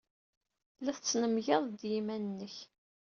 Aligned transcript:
La 0.83 0.91
tettnemgaled 0.97 1.71
ed 1.79 1.83
yiman-nnek. 1.91 2.55